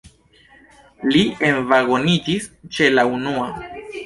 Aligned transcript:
Li 1.15 1.21
envagoniĝis 1.51 2.49
ĉe 2.79 2.89
la 2.97 3.05
unua. 3.19 3.49